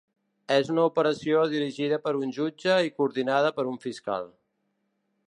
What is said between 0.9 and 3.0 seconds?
operació dirigida per un jutge i